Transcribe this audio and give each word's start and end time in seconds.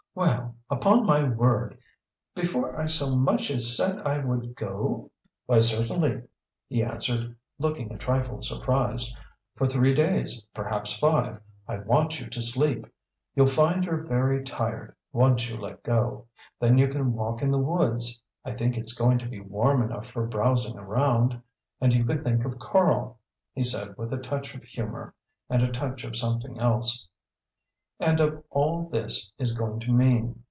"Well 0.13 0.55
upon 0.69 1.05
my 1.05 1.23
word! 1.23 1.77
Before 2.35 2.75
I 2.77 2.87
so 2.87 3.15
much 3.15 3.49
as 3.49 3.77
said 3.77 3.99
I 4.05 4.17
would 4.17 4.55
go?" 4.55 5.09
"Why 5.45 5.59
certainly," 5.59 6.23
he 6.67 6.83
answered, 6.83 7.33
looking 7.59 7.93
a 7.93 7.97
trifle 7.97 8.41
surprised. 8.41 9.15
"For 9.55 9.65
three 9.65 9.93
days, 9.93 10.45
perhaps 10.53 10.99
five, 10.99 11.39
I 11.65 11.77
want 11.77 12.19
you 12.19 12.27
to 12.27 12.41
sleep. 12.41 12.87
You'll 13.35 13.45
find 13.45 13.85
you're 13.85 14.03
very 14.03 14.43
tired 14.43 14.93
once 15.13 15.47
you 15.49 15.55
let 15.55 15.81
go. 15.81 16.27
Then 16.59 16.77
you 16.77 16.89
can 16.89 17.13
walk 17.13 17.41
in 17.41 17.49
the 17.49 17.57
woods 17.57 18.21
I 18.43 18.51
think 18.51 18.75
it's 18.77 18.91
going 18.93 19.17
to 19.19 19.29
be 19.29 19.39
warm 19.39 19.81
enough 19.81 20.07
for 20.07 20.27
browsing 20.27 20.77
around. 20.77 21.41
And 21.79 21.93
you 21.93 22.03
can 22.03 22.21
think 22.21 22.43
of 22.43 22.59
Karl," 22.59 23.17
he 23.53 23.63
said 23.63 23.95
with 23.97 24.13
a 24.13 24.17
touch 24.17 24.55
of 24.55 24.63
humour, 24.63 25.15
and 25.49 25.63
a 25.63 25.71
touch 25.71 26.03
of 26.03 26.17
something 26.17 26.59
else, 26.59 27.07
"and 28.01 28.19
of 28.19 28.43
all 28.49 28.89
this 28.89 29.31
is 29.37 29.53
going 29.55 29.79
to 29.79 29.91
mean. 29.91 30.35